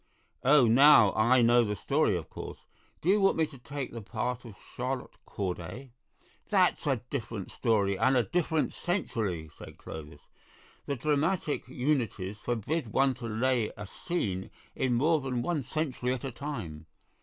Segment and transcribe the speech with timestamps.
[0.43, 2.57] "Oh, now I know the story, of course.
[3.03, 5.91] Do you want me to take the part of Charlotte Corday?"
[6.49, 10.21] "That's a different story and a different century," said Clovis;
[10.87, 16.23] "the dramatic unities forbid one to lay a scene in more than one century at
[16.23, 16.87] a time.